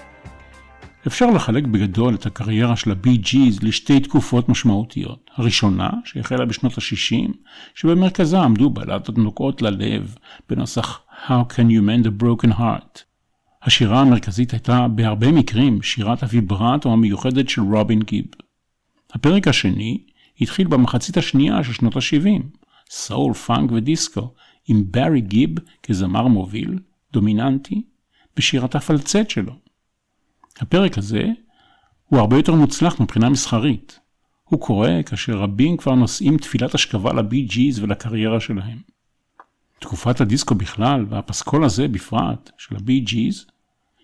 אפשר 1.07 1.31
לחלק 1.31 1.63
בגדול 1.63 2.15
את 2.15 2.25
הקריירה 2.25 2.75
של 2.75 2.91
הבי 2.91 3.17
ג'יז 3.17 3.63
לשתי 3.63 3.99
תקופות 3.99 4.49
משמעותיות. 4.49 5.31
הראשונה, 5.35 5.89
שהחלה 6.05 6.45
בשנות 6.45 6.77
ה-60, 6.77 7.31
שבמרכזה 7.75 8.39
עמדו 8.39 8.69
בלטות 8.69 9.17
נוגעות 9.17 9.61
ללב 9.61 10.15
בנוסח 10.49 11.01
How 11.27 11.53
can 11.53 11.67
you 11.69 11.81
mend 11.81 12.07
a 12.07 12.23
broken 12.23 12.59
heart. 12.59 12.99
השירה 13.63 14.01
המרכזית 14.01 14.51
הייתה 14.51 14.87
בהרבה 14.87 15.31
מקרים 15.31 15.81
שירת 15.81 16.23
הוויברטו 16.23 16.93
המיוחדת 16.93 17.49
של 17.49 17.61
רובין 17.61 17.99
גיב. 17.99 18.25
הפרק 19.13 19.47
השני 19.47 20.03
התחיל 20.41 20.67
במחצית 20.67 21.17
השנייה 21.17 21.63
של 21.63 21.73
שנות 21.73 21.95
ה-70, 21.95 22.43
סול, 22.89 23.33
פאנק 23.33 23.71
ודיסקו, 23.71 24.33
עם 24.67 24.83
ברי 24.91 25.21
גיב 25.21 25.49
כזמר 25.83 26.27
מוביל, 26.27 26.79
דומיננטי, 27.13 27.81
בשירת 28.37 28.75
הפלצט 28.75 29.29
שלו. 29.29 29.53
הפרק 30.59 30.97
הזה 30.97 31.23
הוא 32.05 32.19
הרבה 32.19 32.35
יותר 32.35 32.53
מוצלח 32.53 32.99
מבחינה 32.99 33.29
מסחרית. 33.29 33.99
הוא 34.43 34.61
קורה 34.61 35.03
כאשר 35.05 35.37
רבים 35.37 35.77
כבר 35.77 35.95
נושאים 35.95 36.37
תפילת 36.37 36.75
השכבה 36.75 37.13
לבי 37.13 37.41
ג'יז 37.41 37.79
ולקריירה 37.79 38.39
שלהם. 38.39 38.77
תקופת 39.79 40.21
הדיסקו 40.21 40.55
בכלל, 40.55 41.05
והפסקול 41.09 41.63
הזה 41.63 41.87
בפרט, 41.87 42.51
של 42.57 42.75
הבי 42.75 42.99
ג'יז, 42.99 43.45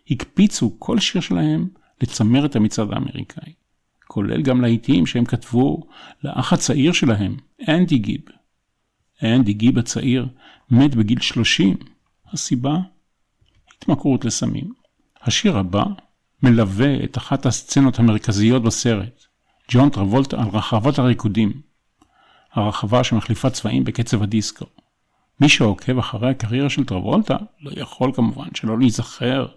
הקפיצו 0.09 0.75
כל 0.79 0.99
שיר 0.99 1.21
שלהם 1.21 1.67
לצמרת 2.01 2.55
המצעד 2.55 2.93
האמריקאי. 2.93 3.53
כולל 4.07 4.41
גם 4.41 4.61
להיטים 4.61 5.05
שהם 5.05 5.25
כתבו 5.25 5.87
לאח 6.23 6.53
הצעיר 6.53 6.91
שלהם, 6.91 7.37
אנדי 7.67 7.97
גיב. 7.97 8.21
אנדי 9.23 9.53
גיב 9.53 9.77
הצעיר 9.77 10.27
מת 10.71 10.95
בגיל 10.95 11.21
30. 11.21 11.77
הסיבה? 12.33 12.77
התמכרות 13.83 14.25
לסמים. 14.25 14.73
השיר 15.21 15.57
הבא 15.57 15.83
מלווה 16.43 17.03
את 17.03 17.17
אחת 17.17 17.45
הסצנות 17.45 17.99
המרכזיות 17.99 18.63
בסרט, 18.63 19.25
ג'ון 19.71 19.89
טרבולטה 19.89 20.41
על 20.41 20.47
רחבת 20.47 20.99
הריקודים. 20.99 21.61
הרחבה 22.53 23.03
שמחליפה 23.03 23.49
צבעים 23.49 23.83
בקצב 23.83 24.23
הדיסקו. 24.23 24.65
מי 25.41 25.49
שעוקב 25.49 25.97
אחרי 25.97 26.29
הקריירה 26.29 26.69
של 26.69 26.85
טרבולטה 26.85 27.37
לא 27.61 27.71
יכול 27.75 28.11
כמובן 28.13 28.47
שלא 28.55 28.79
להיזכר 28.79 29.47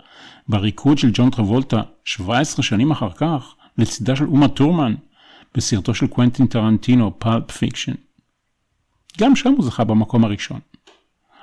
בריקוד 0.48 0.98
של 0.98 1.10
ג'ון 1.12 1.30
טרבולטה 1.30 1.82
17 2.04 2.62
שנים 2.62 2.90
אחר 2.90 3.10
כך 3.10 3.54
לצידה 3.78 4.16
של 4.16 4.24
אומה 4.24 4.48
טורמן 4.48 4.94
בסרטו 5.54 5.94
של 5.94 6.06
קוונטין 6.06 6.46
טרנטינו 6.46 7.18
Pulp 7.18 7.50
Fiction. 7.50 7.94
גם 9.18 9.36
שם 9.36 9.52
הוא 9.52 9.64
זכה 9.64 9.84
במקום 9.84 10.24
הראשון. 10.24 10.60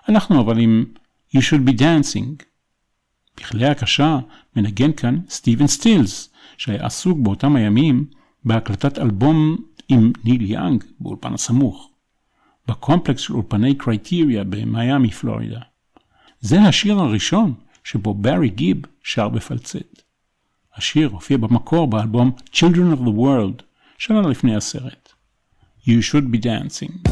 אנחנו 0.10 0.42
אבל 0.42 0.60
עם 0.60 0.86
You 1.36 1.42
should 1.42 1.70
be 1.70 1.80
dancing. 1.80 2.49
בכלי 3.40 3.68
הקשה 3.68 4.20
מנגן 4.56 4.92
כאן 4.92 5.20
סטיבן 5.30 5.68
סטילס, 5.68 6.30
שהיה 6.58 6.86
עסוק 6.86 7.18
באותם 7.22 7.56
הימים 7.56 8.06
בהקלטת 8.46 9.00
אלבום 9.00 9.58
עם 9.90 10.12
ניל 10.24 10.52
יאנג 10.52 10.84
באולפן 11.00 11.34
הסמוך, 11.34 11.90
בקומפלקס 12.68 13.22
של 13.22 13.34
אולפני 13.34 13.76
קרייטריה 13.76 14.44
במיאמי, 14.44 15.12
פלורידה. 15.12 15.60
זה 16.42 16.62
השיר 16.62 17.00
הראשון 17.00 17.54
שבו 17.84 18.14
ברי 18.14 18.50
גיב 18.50 18.78
שר 19.04 19.30
בפלצט. 19.30 20.02
השיר 20.76 21.10
הופיע 21.10 21.38
במקור 21.38 21.88
באלבום 21.88 22.32
Children 22.54 22.98
of 22.98 23.02
the 23.06 23.14
World, 23.18 23.64
שנה 23.98 24.22
לפני 24.22 24.56
הסרט. 24.56 25.10
You 25.86 26.02
should 26.12 26.36
be 26.36 26.44
dancing. 26.44 27.10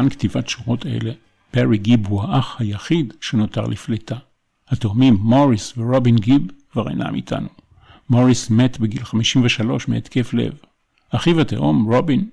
בזמן 0.00 0.10
כתיבת 0.10 0.48
שורות 0.48 0.86
אלה, 0.86 1.12
פרי 1.50 1.78
גיב 1.78 2.06
הוא 2.06 2.22
האח 2.22 2.60
היחיד 2.60 3.14
שנותר 3.20 3.66
לפליטה. 3.66 4.16
התאומים 4.68 5.14
מוריס 5.14 5.74
ורובין 5.76 6.16
גיב 6.16 6.42
כבר 6.72 6.88
אינם 6.88 7.14
איתנו. 7.14 7.48
מוריס 8.10 8.50
מת 8.50 8.78
בגיל 8.78 9.04
53 9.04 9.88
מהתקף 9.88 10.34
לב. 10.34 10.52
אחיו 11.10 11.40
התאום, 11.40 11.92
רובין, 11.92 12.28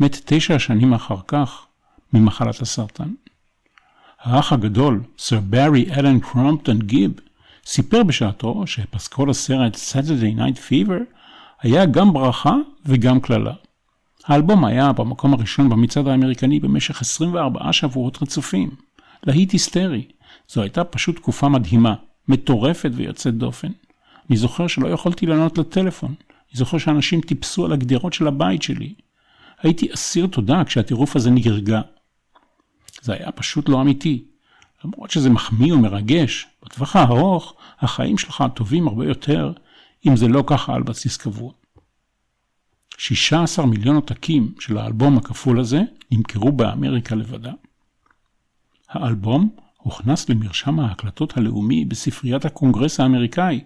מת 0.00 0.20
תשע 0.24 0.58
שנים 0.58 0.94
אחר 0.94 1.16
כך 1.26 1.66
ממחלת 2.12 2.60
הסרטן. 2.60 3.12
האח 4.20 4.52
הגדול, 4.52 5.02
סר 5.18 5.40
ברי 5.40 5.86
אלן 5.96 6.20
קרומפטון 6.20 6.78
גיב, 6.78 7.12
סיפר 7.66 8.02
בשעתו 8.02 8.66
שפסקול 8.66 9.30
הסרט 9.30 9.74
Saturday 9.74 10.38
Night 10.38 10.58
Fever 10.68 11.02
היה 11.62 11.86
גם 11.86 12.12
ברכה 12.12 12.54
וגם 12.86 13.20
קללה. 13.20 13.54
האלבום 14.30 14.64
היה 14.64 14.92
במקום 14.92 15.34
הראשון 15.34 15.68
במצעד 15.68 16.08
האמריקני 16.08 16.60
במשך 16.60 17.00
24 17.00 17.72
שבועות 17.72 18.22
רצופים. 18.22 18.70
להיט 19.24 19.52
היסטרי. 19.52 20.04
זו 20.48 20.62
הייתה 20.62 20.84
פשוט 20.84 21.16
תקופה 21.16 21.48
מדהימה, 21.48 21.94
מטורפת 22.28 22.90
ויוצאת 22.94 23.34
דופן. 23.34 23.68
אני 24.30 24.36
זוכר 24.36 24.66
שלא 24.66 24.88
יכולתי 24.88 25.26
לענות 25.26 25.58
לטלפון. 25.58 26.14
אני 26.30 26.58
זוכר 26.58 26.78
שאנשים 26.78 27.20
טיפסו 27.20 27.64
על 27.64 27.72
הגדרות 27.72 28.12
של 28.12 28.26
הבית 28.26 28.62
שלי. 28.62 28.94
הייתי 29.62 29.94
אסיר 29.94 30.26
תודה 30.26 30.64
כשהטירוף 30.64 31.16
הזה 31.16 31.30
נרגע. 31.30 31.80
זה 33.02 33.12
היה 33.12 33.32
פשוט 33.32 33.68
לא 33.68 33.80
אמיתי. 33.80 34.24
למרות 34.84 35.10
שזה 35.10 35.30
מחמיא 35.30 35.74
ומרגש, 35.74 36.46
בטווח 36.64 36.96
הארוך 36.96 37.54
החיים 37.80 38.18
שלך 38.18 38.44
טובים 38.54 38.88
הרבה 38.88 39.04
יותר, 39.04 39.52
אם 40.06 40.16
זה 40.16 40.28
לא 40.28 40.44
ככה 40.46 40.74
על 40.74 40.82
בסיס 40.82 41.16
קבוע. 41.16 41.52
16 43.02 43.66
מיליון 43.66 43.96
עותקים 43.96 44.54
של 44.58 44.78
האלבום 44.78 45.18
הכפול 45.18 45.60
הזה 45.60 45.82
נמכרו 46.10 46.52
באמריקה 46.52 47.14
לבדה. 47.14 47.52
האלבום 48.88 49.50
הוכנס 49.76 50.28
למרשם 50.28 50.80
ההקלטות 50.80 51.36
הלאומי 51.36 51.84
בספריית 51.84 52.44
הקונגרס 52.44 53.00
האמריקאי, 53.00 53.60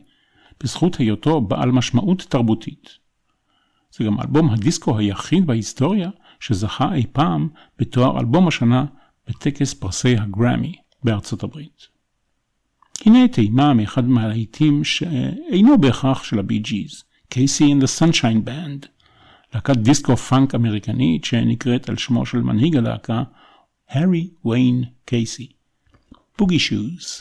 בזכות 0.62 0.96
היותו 0.96 1.40
בעל 1.40 1.70
משמעות 1.70 2.26
תרבותית. 2.28 2.90
זה 3.96 4.04
גם 4.04 4.20
אלבום 4.20 4.50
הדיסקו 4.50 4.98
היחיד 4.98 5.46
בהיסטוריה 5.46 6.10
שזכה 6.40 6.94
אי 6.94 7.06
פעם 7.12 7.48
בתואר 7.78 8.20
אלבום 8.20 8.48
השנה 8.48 8.84
בטקס 9.28 9.74
פרסי 9.74 10.16
הגרמי 10.16 10.74
בארצות 11.04 11.42
הברית. 11.42 11.88
הנה 13.06 13.28
טעימה 13.28 13.74
מאחד 13.74 14.04
מהלהיטים 14.04 14.84
שאינו 14.84 15.78
בהכרח 15.78 16.24
של 16.24 16.38
הבי 16.38 16.58
ג'יז, 16.58 17.02
קייסי 17.28 17.72
and 17.72 17.82
the 17.82 18.00
Sunshine 18.00 18.48
Band, 18.48 18.94
להקת 19.54 19.76
דיסקו 19.76 20.16
פאנק 20.16 20.54
אמריקנית 20.54 21.24
שנקראת 21.24 21.88
על 21.88 21.96
שמו 21.96 22.26
של 22.26 22.38
מנהיג 22.38 22.76
הלהקה, 22.76 23.22
הארי 23.88 24.28
ויין 24.44 24.84
קייסי. 25.04 25.48
בוגי 26.38 26.58
שוז. 26.58 27.20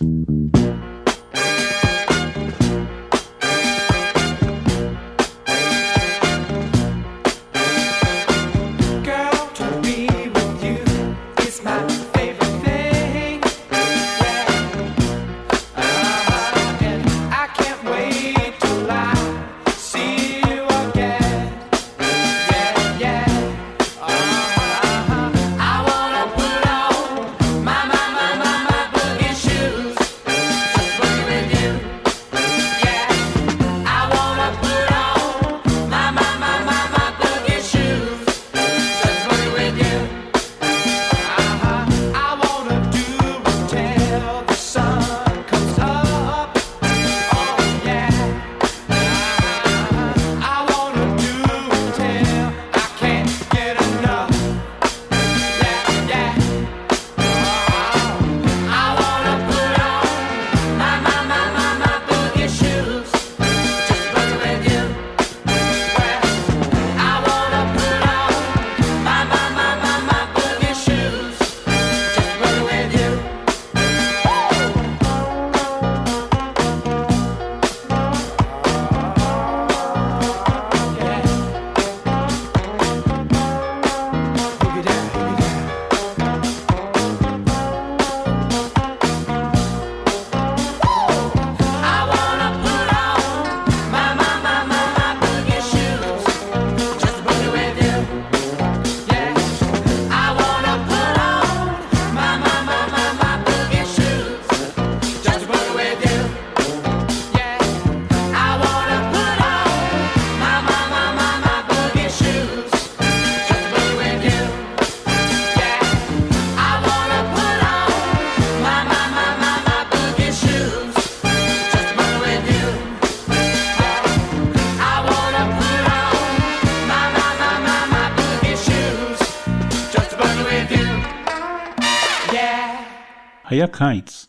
היה 133.63 133.71
קיץ, 133.71 134.27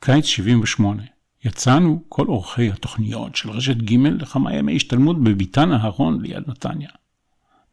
קיץ 0.00 0.24
78. 0.24 1.02
יצאנו, 1.44 2.02
כל 2.08 2.26
אורחי 2.26 2.70
התוכניות 2.70 3.36
של 3.36 3.50
רשת 3.50 3.76
ג' 3.76 4.06
לכמה 4.06 4.54
ימי 4.54 4.76
השתלמות 4.76 5.22
בביתן 5.22 5.72
אהרון 5.72 6.20
ליד 6.20 6.42
נתניה. 6.46 6.88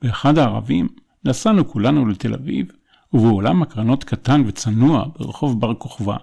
באחד 0.02 0.38
הערבים 0.38 0.88
נסענו 1.26 1.68
כולנו 1.68 2.06
לתל 2.06 2.34
אביב, 2.34 2.72
ובאולם 3.14 3.62
הקרנות 3.62 4.04
קטן 4.04 4.44
וצנוע 4.48 5.06
ברחוב 5.20 5.62
בר 5.62 5.74
כוכבא, 5.74 6.18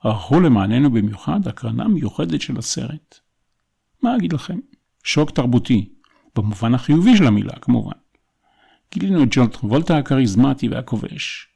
ערכו 0.00 0.40
למעננו 0.40 0.90
במיוחד 0.90 1.48
הקרנה 1.48 1.88
מיוחדת 1.88 2.40
של 2.40 2.58
הסרט. 2.58 3.18
מה 4.02 4.16
אגיד 4.16 4.32
לכם? 4.32 4.58
שוק 5.04 5.30
תרבותי, 5.30 5.92
במובן 6.36 6.74
החיובי 6.74 7.16
של 7.16 7.26
המילה 7.26 7.54
כמובן. 7.60 7.98
גילינו 8.92 9.22
את 9.22 9.28
ג'ון 9.30 9.46
טרבולטה 9.46 9.98
הכריזמטי 9.98 10.68
והכובש, 10.68 11.51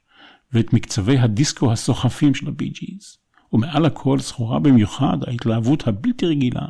ואת 0.53 0.73
מקצבי 0.73 1.17
הדיסקו 1.17 1.71
הסוחפים 1.71 2.35
של 2.35 2.47
הבי 2.47 2.69
ג'יז. 2.69 3.17
ומעל 3.53 3.85
הכל 3.85 4.19
זכורה 4.19 4.59
במיוחד 4.59 5.17
ההתלהבות 5.27 5.87
הבלתי 5.87 6.25
רגילה 6.25 6.65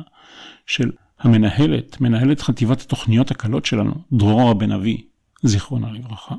של 0.66 0.90
המנהלת, 1.20 2.00
מנהלת 2.00 2.40
חטיבת 2.40 2.80
התוכניות 2.80 3.30
הקלות 3.30 3.66
שלנו, 3.66 3.94
דרורה 4.12 4.54
בן 4.54 4.72
אבי, 4.72 5.06
זיכרונה 5.42 5.92
לברכה. 5.92 6.34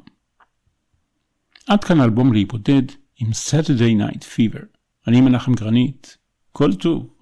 עד 1.67 1.83
כאן 1.83 2.01
אלבום 2.01 2.33
להיבודד 2.33 2.81
עם 3.19 3.27
Saturday 3.27 4.01
Night 4.01 4.21
Fever. 4.21 4.65
אני 5.07 5.21
מנחם 5.21 5.53
גרנית, 5.53 6.17
כל 6.51 6.73
טוב. 6.73 7.18